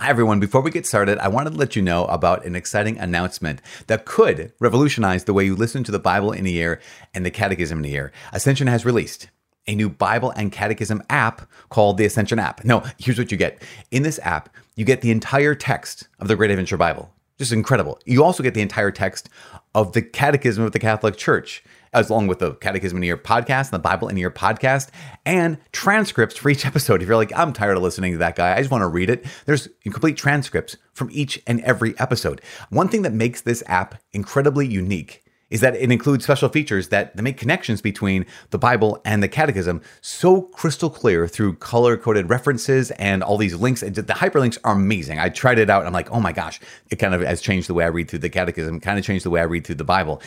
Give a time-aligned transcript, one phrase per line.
[0.00, 0.40] Hi, everyone.
[0.40, 4.06] Before we get started, I wanted to let you know about an exciting announcement that
[4.06, 6.80] could revolutionize the way you listen to the Bible in a year
[7.12, 8.12] and the Catechism in a year.
[8.32, 9.28] Ascension has released
[9.66, 12.64] a new Bible and Catechism app called the Ascension app.
[12.64, 13.62] No, here's what you get.
[13.90, 17.12] In this app, you get the entire text of the Great Adventure Bible.
[17.36, 18.00] Just incredible.
[18.06, 19.28] You also get the entire text
[19.74, 21.62] of the Catechism of the Catholic Church
[21.92, 24.90] along with the Catechism in a Year podcast and the Bible in a Year podcast
[25.26, 27.02] and transcripts for each episode.
[27.02, 29.10] If you're like, I'm tired of listening to that guy, I just want to read
[29.10, 32.40] it, there's complete transcripts from each and every episode.
[32.70, 37.16] One thing that makes this app incredibly unique is that it includes special features that,
[37.20, 42.92] make connections between the Bible and the Catechism so crystal clear through color coded references
[42.92, 43.80] and all these links.
[43.80, 45.18] The hyperlinks are amazing.
[45.18, 46.60] I tried it out and I'm like, oh my gosh,
[46.90, 49.24] it kind of has changed the way I read through the Catechism, kind of changed
[49.24, 50.22] the way I read through the Bible.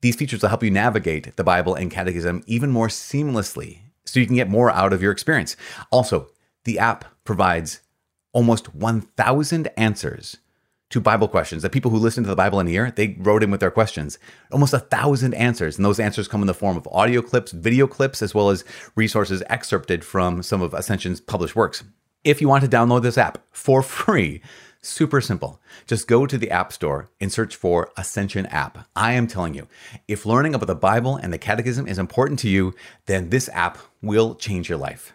[0.00, 4.26] These features will help you navigate the Bible and Catechism even more seamlessly so you
[4.26, 5.56] can get more out of your experience.
[5.90, 6.30] Also,
[6.64, 7.80] the app provides
[8.32, 10.36] almost 1,000 answers
[10.90, 13.42] to Bible questions that people who listen to the Bible in a year, they wrote
[13.42, 14.18] in with their questions.
[14.52, 15.76] Almost a thousand answers.
[15.76, 18.64] And those answers come in the form of audio clips, video clips, as well as
[18.94, 21.82] resources excerpted from some of Ascension's published works.
[22.22, 24.42] If you want to download this app for free,
[24.86, 25.60] Super simple.
[25.88, 28.86] Just go to the App Store and search for Ascension app.
[28.94, 29.66] I am telling you,
[30.06, 32.72] if learning about the Bible and the Catechism is important to you,
[33.06, 35.12] then this app will change your life.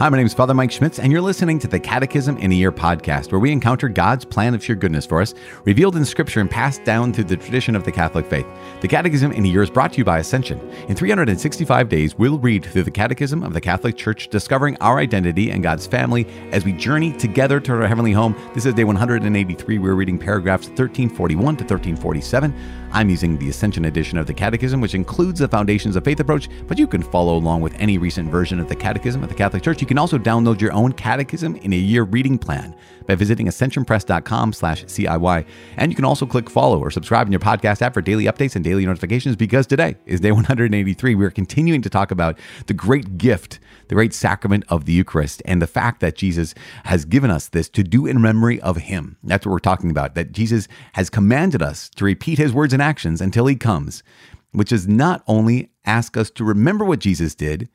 [0.00, 2.54] Hi, my name is Father Mike Schmitz, and you're listening to the Catechism in a
[2.54, 5.34] Year podcast, where we encounter God's plan of sheer goodness for us,
[5.66, 8.46] revealed in Scripture and passed down through the tradition of the Catholic faith.
[8.80, 10.58] The Catechism in a Year is brought to you by Ascension.
[10.88, 15.50] In 365 days, we'll read through the Catechism of the Catholic Church, discovering our identity
[15.50, 18.34] and God's family as we journey together to our heavenly home.
[18.54, 19.78] This is day 183.
[19.78, 22.54] We're reading paragraphs 1341 to 1347.
[22.92, 26.48] I'm using the Ascension edition of the Catechism, which includes the Foundations of Faith approach,
[26.66, 29.62] but you can follow along with any recent version of the Catechism of the Catholic
[29.62, 29.80] Church.
[29.80, 32.76] You can also download your own Catechism in a Year reading plan
[33.08, 35.44] by visiting ascensionpress.com slash CIY.
[35.76, 38.54] And you can also click follow or subscribe in your podcast app for daily updates
[38.54, 41.16] and daily notifications because today is day 183.
[41.16, 42.38] We're continuing to talk about
[42.68, 46.54] the great gift, the great sacrament of the Eucharist, and the fact that Jesus
[46.84, 49.16] has given us this to do in memory of him.
[49.24, 52.80] That's what we're talking about, that Jesus has commanded us to repeat his words and
[52.80, 54.04] actions until he comes,
[54.52, 57.68] which is not only ask us to remember what Jesus did,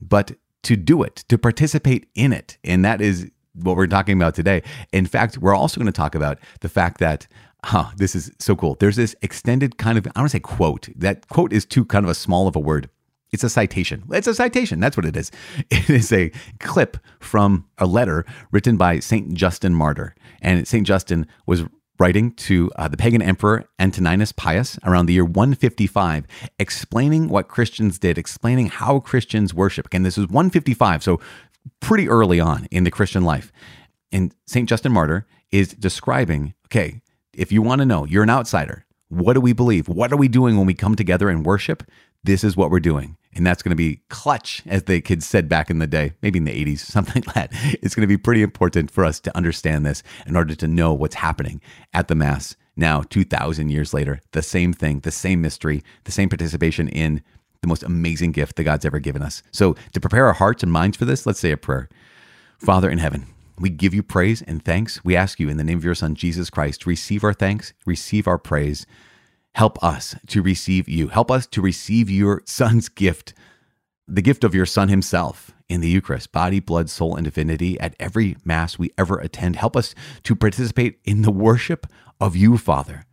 [0.00, 0.32] but
[0.62, 2.58] to do it, to participate in it.
[2.64, 4.62] And that is what we're talking about today.
[4.92, 7.26] In fact, we're also going to talk about the fact that
[7.64, 8.76] huh, this is so cool.
[8.80, 10.88] There's this extended kind of, I don't want to say quote.
[10.96, 12.88] That quote is too kind of a small of a word.
[13.32, 14.04] It's a citation.
[14.10, 14.78] It's a citation.
[14.78, 15.30] That's what it is.
[15.70, 16.30] It is a
[16.60, 19.32] clip from a letter written by St.
[19.34, 20.14] Justin Martyr.
[20.42, 20.86] And St.
[20.86, 21.64] Justin was
[21.98, 26.26] writing to uh, the pagan emperor Antoninus Pius around the year 155,
[26.58, 29.86] explaining what Christians did, explaining how Christians worship.
[29.86, 31.20] Again, this is 155, so
[31.80, 33.52] pretty early on in the Christian life.
[34.10, 34.68] And St.
[34.68, 37.02] Justin Martyr is describing okay,
[37.34, 38.86] if you want to know, you're an outsider.
[39.08, 39.88] What do we believe?
[39.88, 41.82] What are we doing when we come together and worship?
[42.24, 43.16] This is what we're doing.
[43.34, 46.38] And that's going to be clutch, as the kids said back in the day, maybe
[46.38, 47.78] in the 80s, something like that.
[47.82, 50.92] It's going to be pretty important for us to understand this in order to know
[50.92, 51.60] what's happening
[51.94, 54.20] at the Mass now, 2,000 years later.
[54.32, 57.22] The same thing, the same mystery, the same participation in
[57.60, 59.42] the most amazing gift that God's ever given us.
[59.52, 61.88] So, to prepare our hearts and minds for this, let's say a prayer.
[62.58, 63.26] Father in heaven,
[63.58, 65.04] we give you praise and thanks.
[65.04, 68.26] We ask you in the name of your Son, Jesus Christ, receive our thanks, receive
[68.26, 68.86] our praise.
[69.54, 71.08] Help us to receive you.
[71.08, 73.34] Help us to receive your Son's gift,
[74.08, 77.94] the gift of your Son himself in the Eucharist, body, blood, soul, and divinity at
[78.00, 79.56] every Mass we ever attend.
[79.56, 81.86] Help us to participate in the worship
[82.20, 83.04] of you, Father,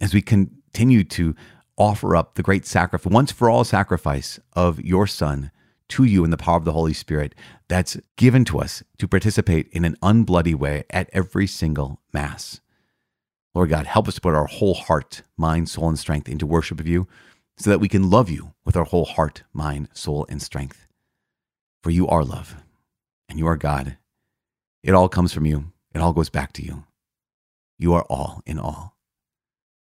[0.00, 1.34] as we continue to
[1.78, 5.50] offer up the great sacrifice, once for all sacrifice of your Son
[5.88, 7.34] to you in the power of the Holy Spirit
[7.68, 12.60] that's given to us to participate in an unbloody way at every single Mass.
[13.56, 16.78] Lord God, help us to put our whole heart, mind, soul, and strength into worship
[16.78, 17.08] of you
[17.56, 20.86] so that we can love you with our whole heart, mind, soul, and strength.
[21.82, 22.56] For you are love
[23.30, 23.96] and you are God.
[24.82, 26.84] It all comes from you, it all goes back to you.
[27.78, 28.94] You are all in all.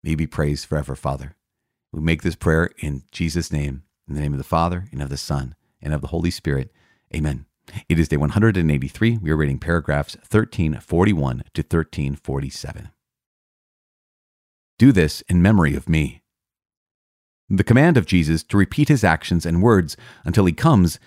[0.05, 1.35] May be praised forever, Father.
[1.93, 5.11] We make this prayer in Jesus' name, in the name of the Father, and of
[5.11, 6.71] the Son, and of the Holy Spirit.
[7.13, 7.47] Amen.
[7.89, 9.17] It is day 183.
[9.17, 12.91] We are reading paragraphs 1341 to 1347.
[14.79, 16.23] Do this in memory of me.
[17.51, 20.99] The command of Jesus to repeat his actions and words until he comes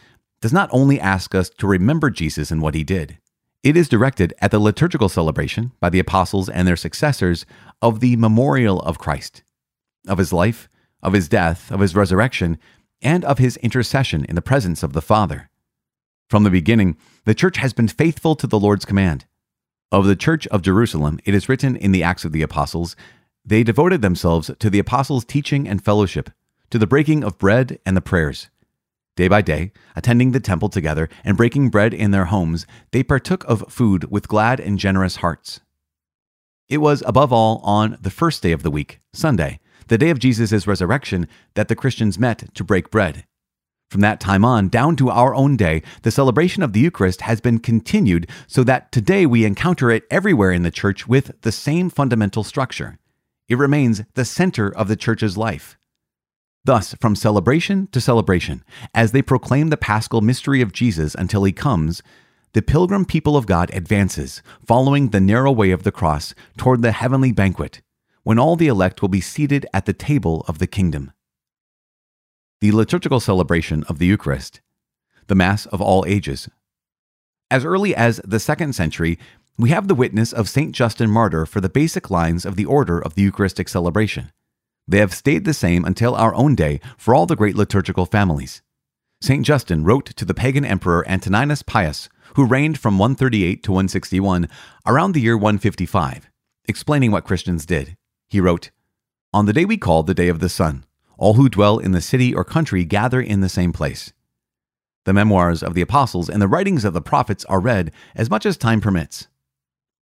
[0.41, 3.19] does not only ask us to remember Jesus and what he did,
[3.63, 7.45] it is directed at the liturgical celebration by the apostles and their successors
[7.81, 9.43] of the memorial of Christ,
[10.07, 10.67] of his life,
[11.03, 12.57] of his death, of his resurrection,
[13.03, 15.49] and of his intercession in the presence of the Father.
[16.27, 19.25] From the beginning, the church has been faithful to the Lord's command.
[19.91, 22.95] Of the church of Jerusalem, it is written in the Acts of the Apostles,
[23.43, 26.29] they devoted themselves to the apostles' teaching and fellowship,
[26.69, 28.49] to the breaking of bread and the prayers.
[29.15, 33.43] Day by day, attending the temple together and breaking bread in their homes, they partook
[33.45, 35.59] of food with glad and generous hearts.
[36.69, 40.19] It was, above all, on the first day of the week, Sunday, the day of
[40.19, 43.25] Jesus' resurrection, that the Christians met to break bread.
[43.89, 47.41] From that time on, down to our own day, the celebration of the Eucharist has
[47.41, 51.89] been continued so that today we encounter it everywhere in the church with the same
[51.89, 52.97] fundamental structure.
[53.51, 55.77] It remains the center of the church's life.
[56.63, 58.63] Thus, from celebration to celebration,
[58.95, 62.01] as they proclaim the paschal mystery of Jesus until he comes,
[62.53, 66.93] the pilgrim people of God advances, following the narrow way of the cross toward the
[66.93, 67.81] heavenly banquet,
[68.23, 71.11] when all the elect will be seated at the table of the kingdom.
[72.61, 74.61] The liturgical celebration of the Eucharist,
[75.27, 76.47] the Mass of all ages.
[77.49, 79.19] As early as the second century,
[79.61, 80.71] we have the witness of St.
[80.71, 84.31] Justin Martyr for the basic lines of the order of the Eucharistic celebration.
[84.87, 88.63] They have stayed the same until our own day for all the great liturgical families.
[89.21, 89.45] St.
[89.45, 94.49] Justin wrote to the pagan emperor Antoninus Pius, who reigned from 138 to 161,
[94.87, 96.27] around the year 155,
[96.67, 97.95] explaining what Christians did.
[98.29, 98.71] He wrote,
[99.31, 100.85] On the day we call the Day of the Sun,
[101.19, 104.11] all who dwell in the city or country gather in the same place.
[105.05, 108.47] The memoirs of the apostles and the writings of the prophets are read as much
[108.47, 109.27] as time permits.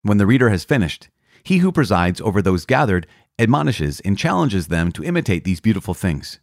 [0.04, 1.10] When the reader has finished,
[1.44, 3.08] he who presides over those gathered
[3.38, 6.40] admonishes and challenges them to imitate these beautiful things.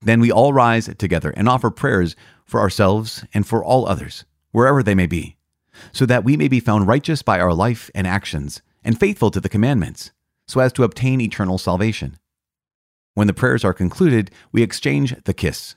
[0.00, 4.82] Then we all rise together and offer prayers for ourselves and for all others, wherever
[4.82, 5.36] they may be,
[5.92, 9.40] so that we may be found righteous by our life and actions, and faithful to
[9.40, 10.10] the commandments,
[10.46, 12.18] so as to obtain eternal salvation.
[13.14, 15.76] When the prayers are concluded, we exchange the kiss.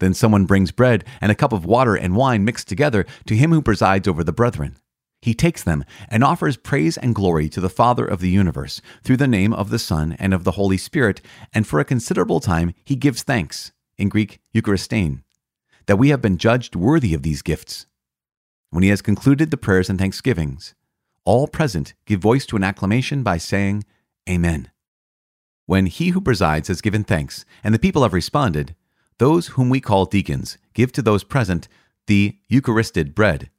[0.00, 3.52] Then someone brings bread and a cup of water and wine mixed together to him
[3.52, 4.76] who presides over the brethren.
[5.22, 9.18] He takes them and offers praise and glory to the Father of the universe through
[9.18, 11.20] the name of the Son and of the Holy Spirit,
[11.52, 15.22] and for a considerable time he gives thanks, in Greek Eucharistein,
[15.86, 17.84] that we have been judged worthy of these gifts.
[18.70, 20.74] When he has concluded the prayers and thanksgivings,
[21.26, 23.84] all present give voice to an acclamation by saying,
[24.28, 24.70] Amen.
[25.66, 28.74] When he who presides has given thanks, and the people have responded,
[29.18, 31.68] those whom we call deacons give to those present
[32.06, 33.50] the Eucharisted bread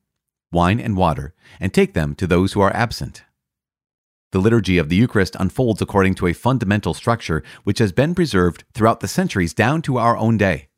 [0.52, 3.24] wine, and water, and take them to those who are absent.
[4.32, 8.64] The liturgy of the Eucharist unfolds according to a fundamental structure which has been preserved
[8.74, 10.70] throughout the centuries down to our own day.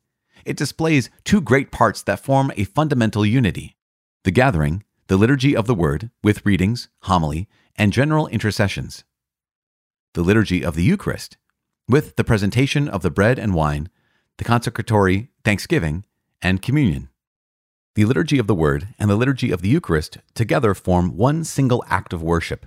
[0.44, 3.76] It displays two great parts that form a fundamental unity
[4.24, 9.04] the gathering, the liturgy of the Word, with readings, homily, and general intercessions.
[10.14, 11.36] The liturgy of the Eucharist,
[11.88, 13.90] with the presentation of the bread and wine,
[14.38, 16.06] the consecratory thanksgiving,
[16.40, 17.10] and communion.
[17.94, 21.84] The liturgy of the Word and the liturgy of the Eucharist together form one single
[21.88, 22.66] act of worship.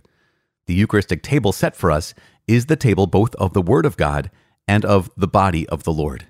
[0.67, 2.13] The Eucharistic table set for us
[2.47, 4.31] is the table both of the Word of God
[4.69, 6.27] and of the body of the Lord.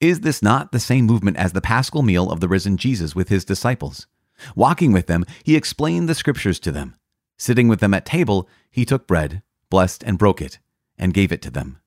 [0.00, 3.28] Is this not the same movement as the paschal meal of the risen Jesus with
[3.28, 4.06] his disciples?
[4.54, 6.94] Walking with them, he explained the scriptures to them.
[7.38, 10.60] Sitting with them at table, he took bread, blessed and broke it,
[10.96, 11.80] and gave it to them.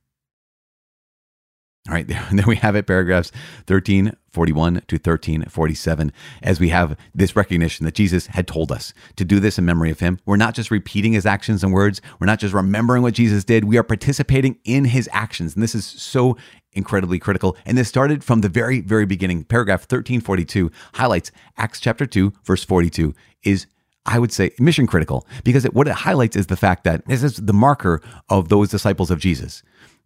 [1.90, 3.32] All right, there, there we have it, paragraphs
[3.66, 9.40] 1341 to 1347, as we have this recognition that Jesus had told us to do
[9.40, 10.20] this in memory of him.
[10.26, 13.66] We're not just repeating his actions and words, we're not just remembering what Jesus did,
[13.66, 15.56] we are participating in his actions.
[15.56, 16.38] And this is so
[16.74, 17.58] incredibly critical.
[17.66, 19.44] And this started from the very, very beginning.
[19.44, 23.66] Paragraph 1342 highlights Acts chapter 2, verse 42 is
[24.06, 27.24] I would say mission critical because it, what it highlights is the fact that this
[27.24, 29.62] is the marker of those disciples of Jesus.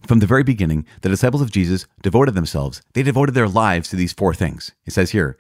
[0.08, 3.96] From the very beginning, the disciples of Jesus devoted themselves, they devoted their lives to
[3.96, 4.72] these four things.
[4.86, 5.38] It says here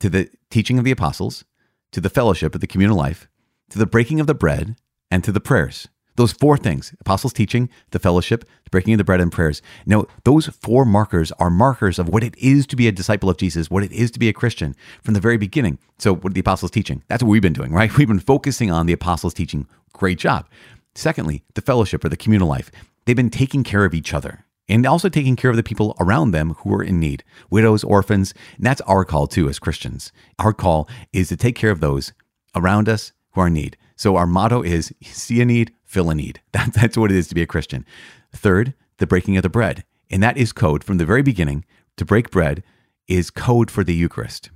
[0.00, 1.44] to the teaching of the apostles,
[1.92, 3.28] to the fellowship of the communal life,
[3.70, 4.76] to the breaking of the bread,
[5.10, 5.88] and to the prayers.
[6.16, 9.62] Those four things apostles' teaching, the fellowship, the breaking of the bread, and prayers.
[9.86, 13.38] Now, those four markers are markers of what it is to be a disciple of
[13.38, 15.78] Jesus, what it is to be a Christian from the very beginning.
[15.98, 17.02] So, what the apostles' teaching?
[17.08, 17.96] That's what we've been doing, right?
[17.96, 19.66] We've been focusing on the apostles' teaching.
[19.94, 20.46] Great job.
[20.94, 22.70] Secondly, the fellowship or the communal life
[23.04, 26.30] they've been taking care of each other and also taking care of the people around
[26.30, 28.32] them who are in need widows, orphans.
[28.56, 30.12] And that's our call too as Christians.
[30.38, 32.12] Our call is to take care of those
[32.54, 33.76] around us who are in need.
[33.96, 36.40] So our motto is see a need, fill a need.
[36.52, 37.84] That, that's what it is to be a Christian.
[38.32, 39.84] Third, the breaking of the bread.
[40.10, 41.64] And that is code from the very beginning.
[41.96, 42.62] To break bread
[43.08, 44.50] is code for the Eucharist.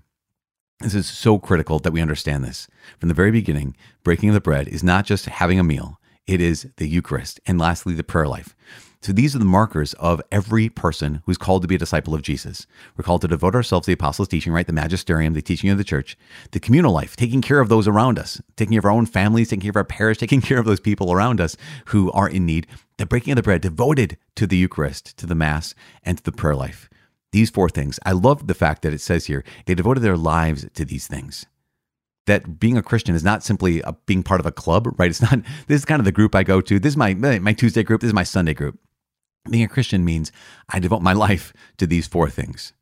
[0.81, 2.69] This is so critical that we understand this.
[2.99, 6.41] From the very beginning, breaking of the bread is not just having a meal, it
[6.41, 8.57] is the Eucharist, and lastly, the prayer life.
[9.01, 12.23] So these are the markers of every person who's called to be a disciple of
[12.23, 12.67] Jesus.
[12.97, 14.67] We're called to devote ourselves to the apostles' teaching, right?
[14.67, 16.17] The magisterium, the teaching of the church,
[16.51, 19.51] the communal life, taking care of those around us, taking care of our own families,
[19.51, 21.57] taking care of our parish, taking care of those people around us
[21.87, 22.67] who are in need,
[22.97, 26.33] the breaking of the bread, devoted to the Eucharist, to the Mass, and to the
[26.33, 26.89] prayer life.
[27.31, 28.01] These four things.
[28.05, 31.47] I love the fact that it says here they devoted their lives to these things
[32.27, 35.11] that being a Christian is not simply a, being part of a club, right?
[35.11, 36.79] It's not, this is kind of the group I go to.
[36.79, 38.01] This is my, my Tuesday group.
[38.01, 38.79] This is my Sunday group.
[39.49, 40.33] Being a Christian means
[40.69, 42.73] I devote my life to these four things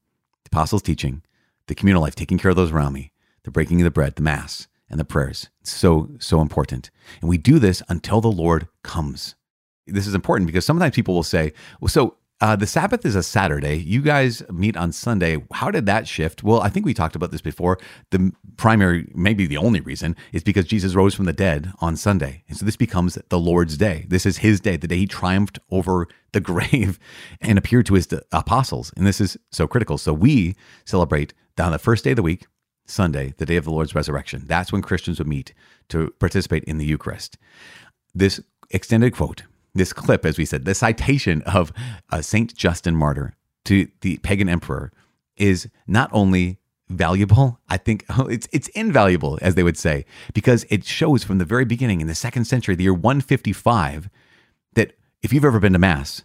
[0.44, 1.22] the apostles' teaching,
[1.68, 3.12] the communal life, taking care of those around me,
[3.44, 5.48] the breaking of the bread, the mass, and the prayers.
[5.60, 6.90] It's so, so important.
[7.20, 9.34] And we do this until the Lord comes.
[9.86, 13.22] This is important because sometimes people will say, well, so uh, the Sabbath is a
[13.22, 13.76] Saturday.
[13.76, 15.42] You guys meet on Sunday.
[15.52, 16.42] How did that shift?
[16.42, 17.78] Well, I think we talked about this before.
[18.10, 22.42] The primary, maybe the only reason, is because Jesus rose from the dead on Sunday.
[22.48, 24.06] And so this becomes the Lord's day.
[24.08, 26.98] This is his day, the day he triumphed over the grave
[27.40, 28.92] and appeared to his apostles.
[28.96, 29.96] And this is so critical.
[29.96, 32.46] So we celebrate on the first day of the week,
[32.86, 34.42] Sunday, the day of the Lord's resurrection.
[34.46, 35.54] That's when Christians would meet
[35.88, 37.38] to participate in the Eucharist.
[38.12, 39.44] This extended quote
[39.75, 41.73] this clip, as we said, the citation of
[42.11, 44.93] uh, Saint Justin Martyr to the pagan emperor
[45.37, 50.85] is not only valuable, I think it's it's invaluable, as they would say, because it
[50.85, 54.09] shows from the very beginning in the second century, the year 155,
[54.75, 56.23] that if you've ever been to Mass,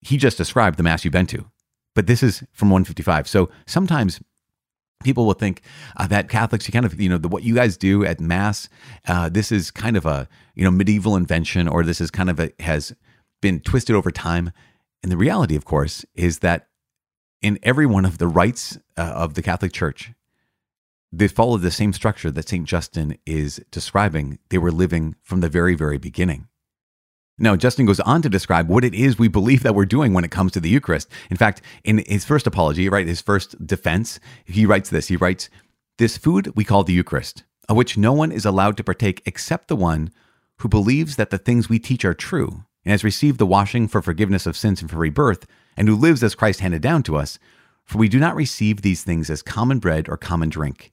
[0.00, 1.46] he just described the Mass you've been to.
[1.94, 3.26] But this is from 155.
[3.26, 4.20] So sometimes
[5.02, 5.62] people will think
[5.96, 8.68] uh, that Catholics, you kind of, you know, the, what you guys do at Mass,
[9.08, 12.38] uh, this is kind of a, you know, medieval invention, or this is kind of
[12.38, 12.94] a, has
[13.40, 14.52] been twisted over time.
[15.02, 16.68] And the reality, of course, is that
[17.40, 20.12] in every one of the rites uh, of the Catholic Church,
[21.10, 22.66] they follow the same structure that St.
[22.66, 24.38] Justin is describing.
[24.50, 26.46] They were living from the very, very beginning.
[27.42, 30.24] Now, Justin goes on to describe what it is we believe that we're doing when
[30.24, 31.10] it comes to the Eucharist.
[31.30, 35.08] In fact, in his first apology, right, his first defense, he writes this.
[35.08, 35.48] He writes,
[35.96, 39.68] This food we call the Eucharist, of which no one is allowed to partake except
[39.68, 40.10] the one
[40.58, 44.02] who believes that the things we teach are true and has received the washing for
[44.02, 45.46] forgiveness of sins and for rebirth,
[45.78, 47.38] and who lives as Christ handed down to us.
[47.86, 50.92] For we do not receive these things as common bread or common drink,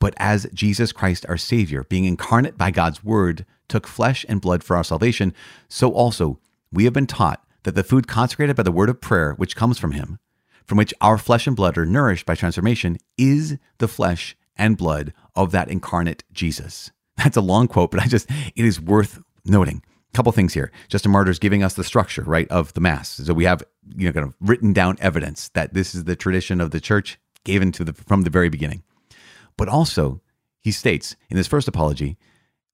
[0.00, 4.64] but as Jesus Christ our Savior, being incarnate by God's Word, took flesh and blood
[4.64, 5.34] for our salvation,
[5.68, 6.38] so also
[6.72, 9.78] we have been taught that the food consecrated by the word of prayer, which comes
[9.78, 10.18] from him,
[10.64, 15.12] from which our flesh and blood are nourished by transformation, is the flesh and blood
[15.34, 16.90] of that incarnate Jesus.
[17.16, 19.82] That's a long quote, but I just, it is worth noting.
[20.12, 20.72] A couple things here.
[20.88, 23.10] Justin Martyr's giving us the structure, right, of the Mass.
[23.10, 23.62] So we have,
[23.96, 27.18] you know, kind of written down evidence that this is the tradition of the church
[27.44, 28.82] given to the from the very beginning.
[29.58, 30.22] But also,
[30.62, 32.16] he states in his first apology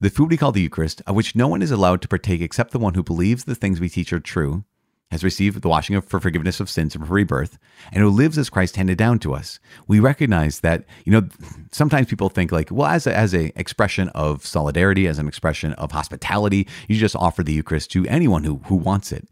[0.00, 2.72] the food we call the Eucharist, of which no one is allowed to partake except
[2.72, 4.64] the one who believes the things we teach are true,
[5.10, 7.56] has received the washing of, for forgiveness of sins and for rebirth,
[7.92, 9.60] and who lives as Christ handed down to us.
[9.86, 11.28] We recognize that, you know,
[11.72, 15.72] sometimes people think like, well, as a, as a expression of solidarity, as an expression
[15.74, 19.28] of hospitality, you just offer the Eucharist to anyone who, who wants it.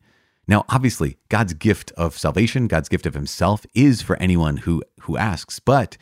[0.48, 5.16] Now, obviously, God's gift of salvation, God's gift of himself is for anyone who, who
[5.16, 5.98] asks, but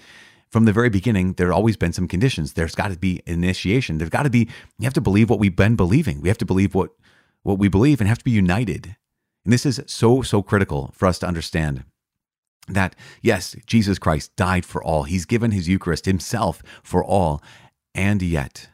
[0.50, 2.52] from the very beginning, there have always been some conditions.
[2.52, 3.98] There's got to be initiation.
[3.98, 6.20] There's got to be, you have to believe what we've been believing.
[6.20, 6.90] We have to believe what,
[7.42, 8.96] what we believe and have to be united.
[9.44, 11.84] And this is so, so critical for us to understand
[12.68, 15.04] that, yes, Jesus Christ died for all.
[15.04, 17.42] He's given his Eucharist himself for all.
[17.94, 18.68] And yet,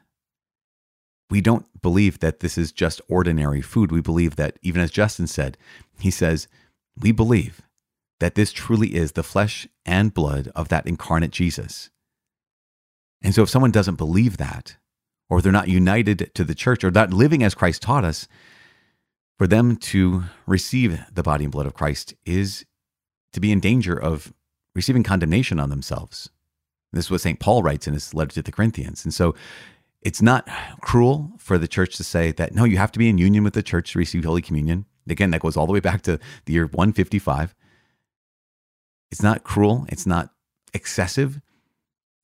[1.30, 3.92] we don't believe that this is just ordinary food.
[3.92, 5.58] We believe that, even as Justin said,
[5.98, 6.48] he says,
[6.98, 7.62] we believe
[8.20, 11.90] that this truly is the flesh and blood of that incarnate Jesus.
[13.22, 14.76] And so, if someone doesn't believe that,
[15.28, 18.28] or they're not united to the church, or not living as Christ taught us,
[19.38, 22.64] for them to receive the body and blood of Christ is
[23.32, 24.32] to be in danger of
[24.74, 26.30] receiving condemnation on themselves.
[26.92, 27.40] This is what St.
[27.40, 29.04] Paul writes in his letter to the Corinthians.
[29.04, 29.34] And so,
[30.02, 30.48] it's not
[30.82, 33.54] cruel for the church to say that, no, you have to be in union with
[33.54, 34.86] the church to receive Holy Communion.
[35.08, 37.55] Again, that goes all the way back to the year 155.
[39.10, 40.30] It's not cruel, it's not
[40.74, 41.40] excessive.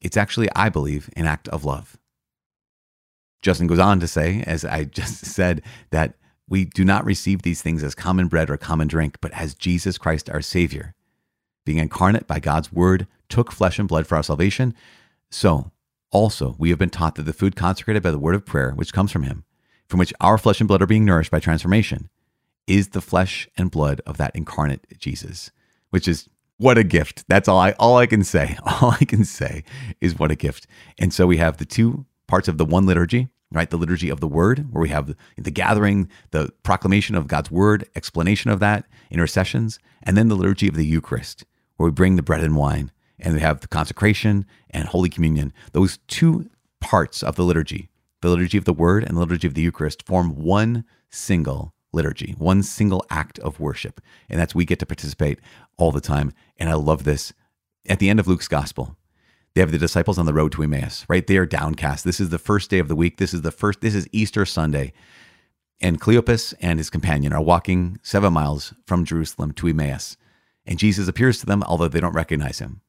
[0.01, 1.97] It's actually, I believe, an act of love.
[3.41, 6.15] Justin goes on to say, as I just said, that
[6.49, 9.99] we do not receive these things as common bread or common drink, but as Jesus
[9.99, 10.95] Christ our Savior,
[11.65, 14.75] being incarnate by God's word, took flesh and blood for our salvation.
[15.31, 15.71] So,
[16.11, 18.93] also, we have been taught that the food consecrated by the word of prayer, which
[18.93, 19.45] comes from Him,
[19.89, 22.11] from which our flesh and blood are being nourished by transformation,
[22.67, 25.51] is the flesh and blood of that incarnate Jesus,
[25.91, 26.29] which is
[26.63, 27.25] what a gift.
[27.29, 28.57] That's all I all I can say.
[28.65, 29.65] All I can say
[30.01, 30.67] is what a gift.
[30.99, 33.69] And so we have the two parts of the one liturgy, right?
[33.69, 37.89] The liturgy of the word, where we have the gathering, the proclamation of God's word,
[37.97, 41.45] explanation of that, intercessions, and then the liturgy of the Eucharist,
[41.77, 45.53] where we bring the bread and wine, and we have the consecration and Holy Communion.
[45.73, 46.49] Those two
[46.81, 47.91] parts of the liturgy,
[48.21, 52.35] the liturgy of the word and the liturgy of the Eucharist, form one single liturgy,
[52.39, 54.01] one single act of worship.
[54.29, 55.39] And that's we get to participate
[55.77, 56.33] all the time.
[56.57, 57.33] And I love this.
[57.89, 58.97] At the end of Luke's gospel,
[59.55, 61.27] they have the disciples on the road to Emmaus, right?
[61.27, 62.05] They are downcast.
[62.05, 63.19] This is the first day of the week.
[63.19, 64.93] This is the first, this is Easter Sunday.
[65.81, 70.17] And Cleopas and his companion are walking seven miles from Jerusalem to Emmaus.
[70.65, 72.81] And Jesus appears to them, although they don't recognize him.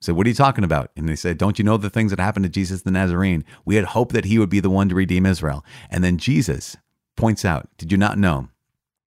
[0.00, 0.90] So, what are you talking about?
[0.96, 3.44] And they said, Don't you know the things that happened to Jesus the Nazarene?
[3.64, 5.64] We had hoped that he would be the one to redeem Israel.
[5.90, 6.76] And then Jesus
[7.20, 8.48] points out, Did you not know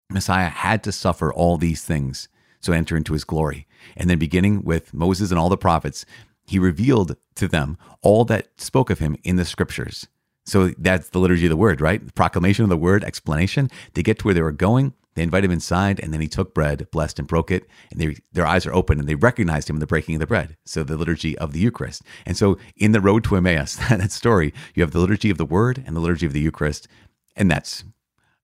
[0.10, 2.28] Messiah had to suffer all these things
[2.60, 3.68] so enter into his glory?
[3.96, 6.06] And then, beginning with Moses and all the prophets,
[6.46, 10.08] he revealed to them all that spoke of him in the scriptures.
[10.46, 12.06] So that's the liturgy of the word, right?
[12.06, 13.70] The proclamation of the word, explanation.
[13.94, 14.94] They get to where they were going.
[15.14, 18.16] They invite him inside, and then he took bread, blessed and broke it, and they,
[18.32, 20.56] their eyes are open, and they recognized him in the breaking of the bread.
[20.66, 22.04] So the liturgy of the Eucharist.
[22.26, 25.46] And so in the road to Emmaus, that story, you have the liturgy of the
[25.46, 26.88] Word and the liturgy of the Eucharist,
[27.36, 27.84] and that's,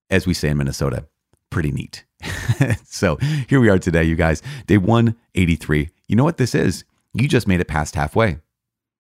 [0.10, 1.08] as we say in Minnesota,
[1.50, 2.06] pretty neat.
[2.86, 5.90] so here we are today, you guys, day 183.
[6.08, 6.84] You know what this is?
[7.14, 8.40] You just made it past halfway.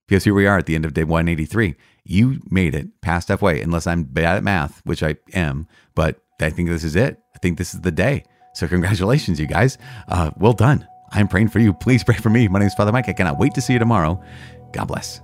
[0.07, 1.75] Because here we are at the end of day 183.
[2.05, 6.49] You made it past halfway, unless I'm bad at math, which I am, but I
[6.49, 7.19] think this is it.
[7.35, 8.23] I think this is the day.
[8.53, 9.77] So, congratulations, you guys.
[10.07, 10.87] Uh, well done.
[11.11, 11.73] I'm praying for you.
[11.73, 12.47] Please pray for me.
[12.47, 13.09] My name is Father Mike.
[13.09, 14.21] I cannot wait to see you tomorrow.
[14.71, 15.21] God bless.